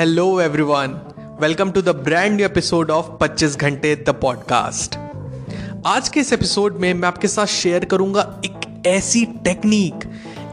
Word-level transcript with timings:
hello 0.00 0.40
everyone 0.40 0.92
welcome 1.40 1.70
to 1.70 1.82
the 1.82 1.88
brand 1.88 2.32
new 2.32 2.46
episode 2.46 2.90
of 2.90 3.06
25 3.24 3.56
घंटे 3.56 3.96
the 3.96 4.08
podcast 4.08 4.94
आज 5.86 6.08
के 6.08 6.20
इस 6.20 6.32
एपिसोड 6.32 6.76
में 6.76 6.94
मैं 6.94 7.08
आपके 7.08 7.28
साथ 7.28 7.46
शेयर 7.46 7.84
करूँगा 7.84 8.40
एक 8.44 8.86
ऐसी 8.86 9.24
टेक्निक 9.24 9.94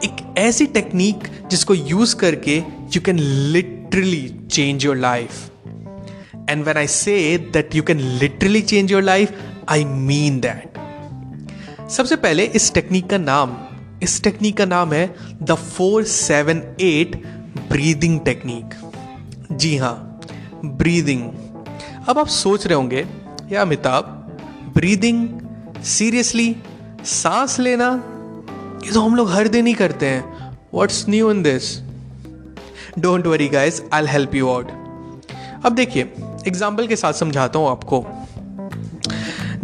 एक 0.04 0.34
ऐसी 0.38 0.66
टेक्निक 0.66 1.28
जिसको 1.50 1.74
यूज़ 1.74 2.16
करके 2.16 2.56
you 2.96 3.00
can 3.00 3.18
literally 3.52 4.36
change 4.52 4.84
your 4.84 4.96
life 4.96 5.50
and 6.50 6.62
when 6.64 6.76
I 6.76 6.86
say 6.86 7.38
that 7.38 7.74
you 7.74 7.82
can 7.82 8.00
literally 8.00 8.60
change 8.62 8.92
your 8.92 9.02
life 9.02 9.32
I 9.68 9.84
mean 9.84 10.40
that 10.40 10.78
सबसे 11.90 12.16
पहले 12.16 12.44
इस 12.44 12.72
टेक्निक 12.74 13.10
का 13.10 13.18
नाम, 13.18 13.56
इस 14.02 14.22
टेक्निक 14.22 14.56
का 14.56 14.64
नाम 14.64 14.92
है 14.92 15.14
the 15.42 15.54
four 15.54 16.04
seven 16.04 16.62
eight 16.80 17.22
breathing 17.68 18.20
technique 18.20 18.74
जी 19.50 19.76
हाँ 19.76 20.20
ब्रीदिंग 20.64 21.22
अब 22.08 22.18
आप 22.18 22.26
सोच 22.28 22.66
रहे 22.66 22.74
होंगे, 22.74 23.06
या 23.52 23.60
अमिताभ 23.62 24.04
ब्रीदिंग 24.74 25.28
सीरियसली 25.86 26.54
सांस 27.04 27.58
लेना, 27.60 27.88
ये 28.84 28.92
तो 28.92 29.00
हम 29.00 29.14
लोग 29.16 29.30
हर 29.30 29.48
दिन 29.48 29.66
ही 29.66 29.74
करते 29.74 30.06
हैं. 30.06 30.56
What's 30.74 31.04
new 31.08 31.30
in 31.30 31.42
this 31.42 31.78
don't 32.98 33.26
worry 33.26 33.48
guys 33.48 33.82
I 33.92 34.06
help 34.06 34.34
you 34.34 34.48
out 34.48 34.70
अब 35.64 35.74
देखिए 35.74 36.12
एग्ज़ाम्पल 36.48 36.86
के 36.86 36.96
साथ 36.96 37.12
समझाता 37.12 37.58
हूँ 37.58 37.68
आपको. 37.68 38.04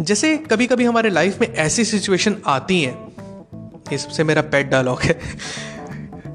जैसे 0.01 0.37
कभी 0.51 0.67
कभी 0.67 0.85
हमारे 0.85 1.09
लाइफ 1.09 1.41
में 1.41 1.47
ऐसी 1.47 1.85
सिचुएशन 1.85 2.35
आती 2.47 2.81
हैं, 2.81 2.97
ये 3.91 3.97
सबसे 3.97 4.23
मेरा 4.23 4.41
पेट 4.43 4.69
डायलॉग 4.69 5.01
है. 5.01 5.19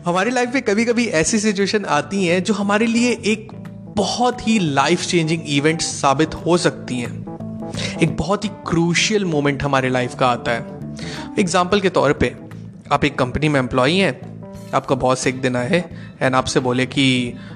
हमारी 0.04 0.30
लाइफ 0.30 0.54
में 0.54 0.62
कभी 0.62 0.84
कभी 0.84 1.04
ऐसी 1.14 1.38
सिचुएशन 1.38 1.84
आती 1.84 2.24
हैं 2.26 2.42
जो 2.44 2.54
हमारे 2.54 2.86
लिए 2.86 3.10
एक 3.26 3.48
बहुत 3.96 4.46
ही 4.46 4.58
लाइफ 4.58 5.02
चेंजिंग 5.06 5.42
इवेंट 5.48 5.80
साबित 5.80 6.34
हो 6.36 6.56
सकती 6.58 6.98
हैं। 6.98 7.98
एक 8.02 8.16
बहुत 8.16 8.44
ही 8.44 8.48
क्रूशियल 8.66 9.24
मोमेंट 9.24 9.62
हमारे 9.62 9.88
लाइफ 9.88 10.14
का 10.14 10.28
आता 10.28 10.52
है। 10.52 11.36
एग्ज़ाम्पल 11.38 11.80
के 11.80 11.90
तौर 11.90 12.12
पे, 12.12 12.34
आप 12.92 13.04
एक 13.04 13.18
कंपनी 13.18 13.48
में 13.48 13.60
एम्प्लॉई 13.60 13.96
हैं, 13.96 14.14
आपका 14.74 14.94
बॉस 14.94 15.26
एक 15.26 15.40
दिन 15.40 15.56
आए 15.56 15.84
एंड 16.22 16.34
आपसे 16.34 16.60
बोले 16.60 16.86
कि 16.86 17.06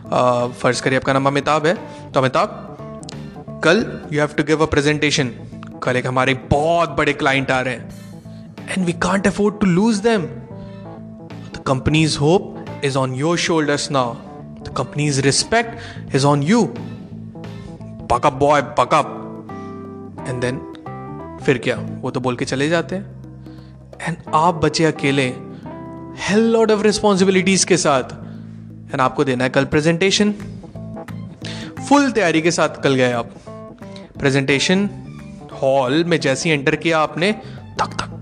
फ़र्ज़ 0.04 0.82
करिए 0.82 0.98
आपका 0.98 1.12
नाम 1.12 1.26
अमिताभ 1.26 1.66
है। 1.66 1.74
तो 2.12 2.20
अमिताभ, 2.20 3.60
कल 3.64 3.84
you 4.12 4.20
have 4.20 4.34
to 4.36 4.44
give 4.44 4.62
a 4.62 4.70
presentation 4.70 5.30
कल 5.82 5.96
एक 5.96 6.06
हमारे 6.06 6.34
बहुत 6.50 6.96
बड़े 6.98 7.12
क्लाइंट 7.14 7.50
आ 7.50 7.60
रहे 7.60 7.74
हैं 7.74 8.68
and 8.68 8.86
we 8.86 8.92
can't 9.02 9.26
afford 9.26 9.60
to 9.60 9.66
lose 9.66 9.98
them 9.98 10.28
company's 11.64 12.14
hope 12.14 12.68
is 12.82 12.96
on 12.96 13.14
your 13.14 13.36
shoulders 13.36 13.90
now. 13.90 14.16
The 14.64 14.70
company's 14.70 15.24
respect 15.24 15.80
is 16.12 16.24
on 16.24 16.42
you. 16.42 16.66
Buck 18.08 18.26
up, 18.26 18.38
boy, 18.38 18.60
buck 18.62 18.92
up. 18.92 19.08
And 20.26 20.42
then 20.42 20.60
फिर 21.44 21.58
क्या 21.64 21.76
वो 22.02 22.10
तो 22.10 22.20
बोल 22.20 22.36
के 22.36 22.44
चले 22.44 22.68
जाते 22.68 22.96
हैं 22.96 23.98
एंड 24.00 24.16
आप 24.34 24.54
बचे 24.64 24.84
अकेले 24.84 25.26
हेल 26.28 26.50
लॉट 26.52 26.70
ऑफ़ 26.70 26.82
रिस्पॉन्सिबिलिटीज 26.82 27.64
के 27.64 27.76
साथ 27.76 28.14
एंड 28.92 29.00
आपको 29.00 29.24
देना 29.24 29.44
है 29.44 29.50
कल 29.50 29.64
प्रेजेंटेशन 29.74 30.32
फुल 31.88 32.10
तैयारी 32.10 32.42
के 32.42 32.50
साथ 32.50 32.82
कल 32.84 32.94
गए 32.94 33.12
आप 33.12 33.34
प्रेजेंटेशन 34.18 34.88
हॉल 35.62 36.02
में 36.04 36.18
जैसे 36.20 36.50
एंटर 36.50 36.76
किया 36.76 36.98
आपने 36.98 37.32
तक 37.80 37.96
तक 38.00 38.13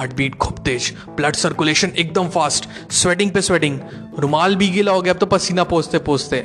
हार्ट 0.00 0.12
बीट 0.16 0.34
खूब 0.34 0.58
तेज 0.64 0.92
ब्लड 1.08 1.34
सर्कुलेशन 1.36 1.88
एकदम 1.98 2.28
फास्ट 2.28 2.68
स्वेटिंग 2.92 3.30
पे 3.30 3.40
स्वेटिंग 3.40 3.78
रुमाल 4.18 4.54
भी 4.56 4.68
गीला 4.68 4.92
हो 4.92 5.00
गया, 5.02 5.12
अब 5.12 5.18
तो 5.18 5.26
पसीना 5.26 5.64
पोसते 5.64 5.98
पोसते। 5.98 6.36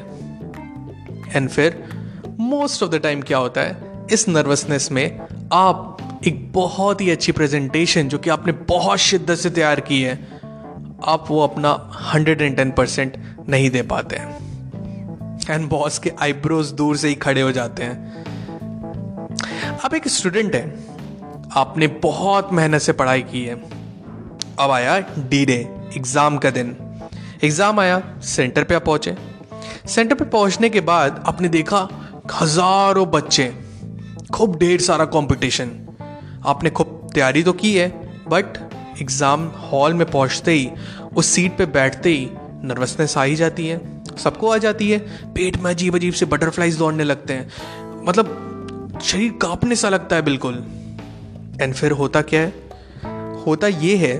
एंड 1.36 1.50
फिर 1.50 1.84
मोस्ट 2.40 2.84
ऑफ़ 2.84 2.92
द 2.92 2.96
टाइम 2.96 3.22
क्या 3.22 3.38
होता 3.38 3.62
है, 3.62 3.78
इस 4.12 4.28
नर्वसनेस 4.30 4.92
में 4.92 5.20
आप 5.54 6.20
एक 6.28 6.52
बहुत 6.54 7.02
ही 7.02 7.10
अच्छी 7.10 7.32
प्रेजेंटेशन 7.32 8.08
जो 8.08 8.18
कि 8.18 8.30
आपने 8.30 8.54
बहुत 8.70 9.00
शिद्दत 9.00 9.36
से 9.36 9.50
तैयार 9.50 9.80
की 9.80 10.02
है, 10.02 10.16
आप 11.06 11.26
वो 11.30 11.42
अपना 11.42 11.72
हंड्रेड 12.14 12.42
एंड 12.42 12.58
टेन 12.58 12.72
परसेंट 12.72 13.18
नहीं 13.50 13.70
दे 13.70 13.82
पाते 13.94 14.16
एंड 15.50 15.70
बॉस 15.70 16.00
के 16.00 16.12
आईब्रोज 16.22 16.72
दूर 16.74 16.98
से 16.98 17.08
ही 17.08 17.16
खड़े 17.16 17.42
हो 17.42 17.52
जाते 17.52 17.84
हैं। 17.84 17.96
आप 19.84 19.94
एक 19.94 20.08
स्टूडेंट 20.08 20.56
हैं 20.56 20.95
आपने 21.58 21.88
बहुत 22.04 22.50
मेहनत 22.54 22.82
से 22.82 22.94
पढ़ाई 22.94 23.22
की 23.24 23.44
है। 23.44 23.54
अब 24.60 24.72
आया 24.72 24.98
डी 25.30 25.46
डे 25.46 25.56
एग्ज़ाम 25.98 26.38
का 26.38 26.50
दिन। 26.52 26.76
एग्ज़ाम 27.44 27.80
आया 27.80 28.02
सेंटर 28.26 28.64
पे 28.64 28.76
आप 28.76 28.86
पहुँचे। 28.86 29.16
सेंटर 29.88 30.16
पे 30.16 30.26
पहुँचने 30.26 30.70
के 30.70 30.82
बाद 30.82 31.24
आपने 31.28 31.50
देखा 31.50 31.88
हज़ारों 32.34 33.10
बच्चे, 33.12 33.52
खूब 34.34 34.58
ढेर 34.60 34.82
सारा 34.82 35.06
कंपटीशन 35.08 35.72
आपने 36.46 36.70
खूब 36.70 37.10
तैयारी 37.14 37.44
तो 37.44 37.54
की 37.54 37.74
है 37.76 37.88
बट 38.30 38.58
एग्ज़ाम 39.02 39.48
हॉल 39.64 39.94
में 39.94 40.10
पहुँचते 40.12 40.52
ही, 40.52 40.70
उस 41.16 41.26
सीट 41.28 41.58
पे 41.58 41.66
बैठते 41.68 42.10
ही 42.10 42.30
नर्वसनेस 42.64 43.18
आ 43.18 43.24
ही 43.24 43.36
जाती 43.36 43.68
है। 43.68 43.82
सबको 44.18 44.50
आ 44.50 44.58
जाती 44.60 44.90
है, 44.92 45.00
पेट 45.34 45.58
में 45.58 45.70
अजीब 45.72 45.96
अजीब 45.96 46.14
से 46.14 46.26
बटरफ्लाइज 46.28 46.78
दौड़ने 46.78 47.04
लगते 47.04 47.34
हैं। 47.34 48.04
मतलब 48.06 49.00
शरीर 49.04 49.32
कांपने 49.42 49.76
सा 49.76 49.90
लगता 49.90 50.16
है 50.16 50.22
बिल्कुल। 50.24 50.66
एंड 51.62 51.74
फिर 51.74 51.92
होता 51.92 52.22
क्या 52.22 52.42
है? 52.42 52.54
होता 53.48 53.68
ये 53.68 53.96
है 53.98 54.16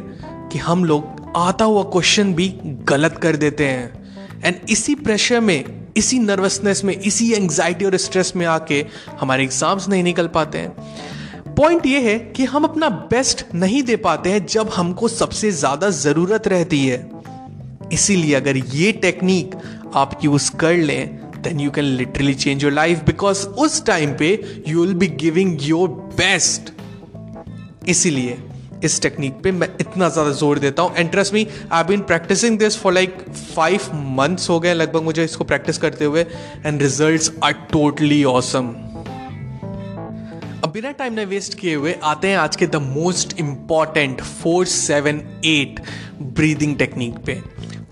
कि 0.52 0.60
हम 0.60 0.86
लोग 0.86 1.34
आता 1.38 1.66
हुआ 1.66 1.84
क्वेश्चन 1.84 2.34
भी 2.34 2.48
गलत 2.90 3.18
कर 3.18 3.36
देते 3.36 3.68
हैं। 3.68 4.42
एंड 4.44 4.56
इसी 4.70 4.96
प्रेशर 4.96 5.40
में, 5.40 5.92
इसी 5.98 6.20
नर्वसनेस 6.20 6.84
में, 6.84 6.94
इसी 6.94 7.32
एंग्जाइटी 7.34 7.86
और 7.86 7.98
स्ट्रेस 7.98 8.34
में 8.36 8.46
आके 8.46 8.86
हमारे 9.20 9.44
एग्ज़ाम्स 9.44 9.88
नहीं 9.90 10.04
निकल 10.04 10.28
पाते 10.28 10.58
हैं। 10.58 11.54
पॉइंट 11.56 11.86
ये 11.86 12.00
है 12.02 12.18
कि 12.20 12.46
हम 12.46 12.64
अपना 12.64 12.90
बेस्ट 13.12 13.44
नहीं 13.56 13.82
दे 13.84 13.96
पाते 13.96 14.30
हैं 14.30 14.46
जब 14.46 14.70
हमको 14.70 15.08
सबसे 15.08 15.52
ज़्यादा 15.52 15.90
ज़रूरत 15.90 16.48
रहती 16.48 16.86
है। 16.88 16.98
इसीलिए 17.94 18.34
अगर 18.34 18.58
ये 18.58 18.92
टेक्निक 18.92 19.56
आप 19.96 20.20
यूज़ 20.24 20.52
कर 20.56 20.74
लें 20.74 21.18
then 21.42 21.60
you 21.60 21.72
can 21.72 21.86
literally 21.98 22.34
change 22.36 22.64
your 22.64 22.74
life 22.74 23.04
because 23.06 23.46
उस 23.48 23.86
टाइम 23.86 24.14
पे 24.14 24.30
you 24.68 24.82
will 24.82 24.94
be 24.94 25.08
giving 25.22 25.58
your 25.62 25.90
best 26.18 26.72
इसीलिए 27.90 28.38
इस 28.84 29.02
टेक्निक 29.02 29.34
पे 29.44 29.52
मैं 29.52 29.68
इतना 29.82 30.10
ज़्यादा 30.10 30.32
ज़ोर 30.32 30.60
देता 30.60 30.84
हूँ। 30.84 30.96
And 30.96 31.12
trust 31.12 31.34
me 31.34 31.46
I 31.74 31.84
been 31.84 32.02
practicing 32.04 32.58
this 32.60 32.78
for 32.78 32.94
like 32.94 33.18
five 33.56 33.82
months 34.18 34.50
हो 34.50 34.60
गए 34.60 34.74
लगभग 34.74 35.04
मुझे 35.04 35.24
इसको 35.24 35.44
प्रैक्टिस 35.44 35.78
करते 35.78 36.06
हुए। 36.06 36.26
And 36.66 36.82
results 36.82 37.32
are 37.44 37.54
totally 37.72 38.24
awesome 38.24 38.74
अब 40.64 40.72
बिना 40.74 40.92
टाइम 40.92 41.14
ने 41.14 41.26
वेस्ट 41.26 41.54
किए 41.60 41.74
हुए 41.76 41.96
आते 42.04 42.28
हैं 42.28 42.38
आज 42.38 42.56
के 42.56 42.68
the 42.68 42.76
most 42.76 43.40
important 43.40 44.22
four 44.22 44.66
seven 44.66 45.22
eight 45.46 45.80
breathing 46.22 46.76
technique 46.78 47.18
पे। 47.26 47.42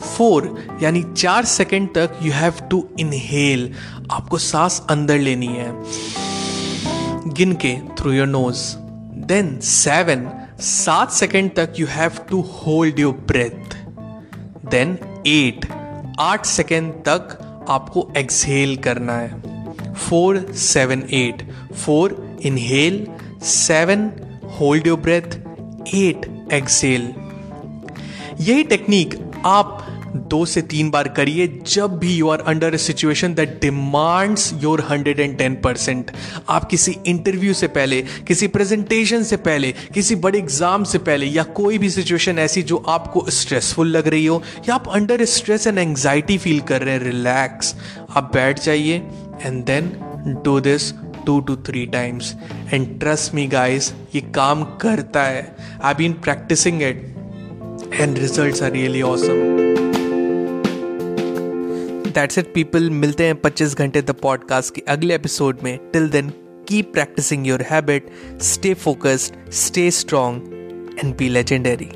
फोर 0.02 0.56
यानी 0.82 1.04
चार 1.16 1.46
सेकेंड 1.46 1.88
तक 1.96 2.20
यू 2.24 2.32
हैव 2.34 2.54
टू 2.72 2.88
इनहेल 3.00 3.70
आपको 4.12 4.38
सांस 4.40 4.82
अंदर 4.90 5.18
लेनी 5.20 5.48
है। 5.48 5.72
गिन 7.30 7.54
के 7.56 7.76
through 8.00 8.12
your 8.12 8.28
nose 8.28 8.66
then 9.28 9.60
seven 9.60 10.28
सात 10.60 11.12
सेकेंड 11.12 11.52
तक 11.56 11.74
you 11.80 11.88
have 11.88 12.12
to 12.30 12.42
hold 12.42 13.00
your 13.00 13.14
breath 13.14 13.76
then 14.72 14.98
eight 15.28 15.66
आठ 16.20 16.46
सेकेंड 16.46 16.94
तक 16.94 17.38
आपको 17.70 18.08
एक्सहेल 18.18 18.76
करना 18.78 19.18
है. 19.18 19.94
Four 19.94 20.52
seven 20.54 21.04
eight 21.14 21.44
four 21.74 22.38
inhale 22.44 23.08
seven 23.44 24.10
hold 24.60 24.88
your 24.88 25.00
breath 25.00 25.40
eight 25.96 26.50
exhale 26.54 27.14
यही 28.40 28.64
टेक्निक 28.64 29.16
आप 29.46 29.93
दो 30.16 30.46
से 30.46 30.62
तीन 30.62 30.90
बार 30.90 31.08
करिए 31.08 31.48
जब 31.68 31.98
भी 32.00 32.16
you 32.16 32.30
are 32.30 32.40
under 32.48 32.78
situation 32.78 33.34
that 33.34 33.60
demands 33.62 34.52
your 34.64 34.86
hundred 34.90 35.20
and 35.20 35.38
ten 35.38 35.56
percent 35.56 36.12
आप 36.50 36.70
किसी 36.70 36.96
इंटरव्यू 37.08 37.54
से 37.54 37.68
पहले, 37.68 38.02
किसी 38.28 38.48
प्रेजेंटेशन 38.48 39.24
से 39.24 39.38
पहले, 39.38 39.72
किसी 39.94 40.16
बड़े 40.16 40.40
एग्ज़ाम 40.40 40.84
से 40.84 40.98
पहले 40.98 41.26
या 41.26 41.44
कोई 41.44 41.78
भी 41.78 41.90
सिचुएशन 41.90 42.40
ऐसी 42.40 42.64
जो 42.64 42.78
आपको 42.88 43.26
स्ट्रेसफुल 43.30 43.88
लग 43.88 44.08
रही 44.08 44.26
हो 44.26 44.42
या 44.70 44.76
आप 44.76 44.90
under 44.90 45.26
stress 45.26 45.68
and 45.68 45.78
anxiety 45.78 46.38
feel 46.38 46.60
कर 46.60 46.82
रहे 46.82 46.94
हैं 46.94 47.04
रिलैक्स 47.04 47.76
आप 48.10 48.32
बैठ 48.34 48.60
जाइए 48.60 49.02
and 49.46 49.64
then 49.66 49.92
do 50.46 50.60
this 50.60 50.92
two 51.26 51.40
to 51.40 51.56
three 51.68 51.86
times 51.86 52.34
and 52.74 53.00
trust 53.00 53.34
me 53.34 53.48
guys 53.48 53.94
ये 54.16 54.22
काम 54.36 54.64
करता 54.82 55.24
है. 55.24 55.56
I 55.84 55.94
been 55.94 56.14
practicing 56.14 56.82
it 56.82 57.10
and 57.94 58.18
result 58.18 58.64
are 58.64 58.72
really 58.72 59.02
awesome 59.02 59.63
that's 62.14 62.38
it 62.38 62.54
people 62.54 62.90
मिलते 62.90 63.26
हैं 63.26 63.42
25 63.42 63.78
घंटे 63.78 64.02
द 64.02 64.12
पॉडकास्ट 64.12 64.76
के 64.76 64.82
अगले 64.88 65.16
एपिसोड 65.16 65.58
में. 65.64 65.78
Till 65.94 66.10
then 66.10 66.30
keep 66.68 66.94
practicing 66.94 67.48
your 67.48 67.62
habit 67.62 68.12
stay 68.42 68.74
focused 68.74 69.52
stay 69.52 69.92
strong 69.92 70.42
and 71.04 71.16
be 71.16 71.30
legendary 71.30 71.90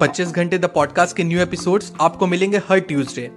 Pachchis 0.00 0.28
Ghante 0.28 0.58
the 0.58 0.64
podcast 0.64 1.16
के 1.16 1.24
new 1.24 1.40
episodes 1.40 1.92
आपको 2.00 2.26
मिलेंगे 2.26 2.58
हर 2.58 2.78
ट्यूसडे 2.78 3.30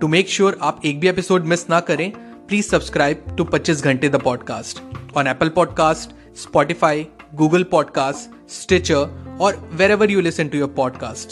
टू 0.00 0.08
मेक 0.08 0.28
श्योर 0.28 0.58
आप 0.62 0.80
एक 0.84 1.00
भी 1.00 1.08
एपिसोड 1.08 1.44
मिस 1.44 1.70
ना 1.70 1.80
करें 1.80 2.10
please 2.48 2.66
subscribe 2.66 3.24
to 3.36 3.44
Pachchis 3.44 3.84
Ghante 3.84 4.08
the 4.08 4.16
podcast 4.16 4.82
on 5.16 5.26
Apple 5.26 5.48
podcast 5.48 6.10
Spotify 6.36 7.06
Google 7.34 7.62
podcast 7.62 8.50
Stitcher 8.52 9.19
और 9.40 9.70
wherever 9.90 10.10
you 10.10 10.20
listen 10.20 10.48
to 10.48 10.58
your 10.58 10.68
podcast 10.68 11.28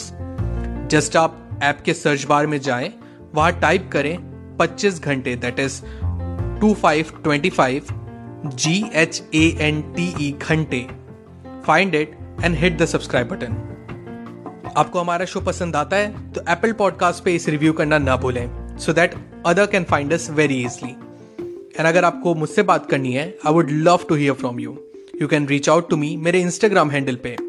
just 0.89 1.15
आप 1.15 1.59
ऐप 1.63 1.81
के 1.85 1.93
सर्च 1.93 2.23
बार 2.23 2.47
में 2.47 2.61
जाएँ, 2.61 2.93
वहाँ 3.35 3.59
टाइप 3.59 3.89
करें 3.93 4.17
25 4.57 5.03
Ghante 5.03 5.35
that 5.35 5.59
is 5.59 5.81
two 6.61 6.73
five 6.73 7.05
twenty 7.23 7.49
five 7.49 7.85
G 8.45 8.91
H 8.93 9.23
A 9.35 9.57
N 9.59 9.81
T 9.81 10.27
E 10.27 10.31
Ghante. 10.31 10.87
Find 11.67 11.95
it 11.95 12.17
and 12.43 12.55
hit 12.55 12.77
the 12.77 12.85
subscribe 12.85 13.27
button 13.27 13.65
आपको 14.77 14.99
हमारा 14.99 15.25
show 15.25 15.41
पसंद 15.41 15.75
आता 15.75 15.97
है 15.97 16.31
तो 16.31 16.41
एप्पल 16.49 16.71
पॉडकास्ट 16.71 17.23
पे 17.23 17.35
इस 17.35 17.49
रिव्यू 17.49 17.73
करना 17.73 17.97
ना 17.97 18.17
भूलें 18.17 18.77
so 18.77 18.93
that 18.93 19.15
other 19.45 19.65
can 19.65 19.83
find 19.83 20.13
us 20.13 20.29
very 20.29 20.65
easily 20.65 20.91
and 21.79 21.87
अगर 21.87 22.03
आपको 22.03 22.35
मुझसे 22.35 22.63
बात 22.63 22.89
करनी 22.89 23.13
है 23.13 23.37
I 23.47 23.53
would 23.53 23.71
love 23.71 23.99
to 24.09 24.15
hear 24.15 24.33
from 24.33 24.59
you 24.59 24.91
you 25.21 25.27
can 25.27 25.47
reach 25.47 25.69
out 25.69 25.89
to 25.89 25.97
me 25.97 26.17
मेरे 26.17 26.41
इंस्टाग्राम 26.41 26.91
हैंडल 26.91 27.15
पे. 27.15 27.48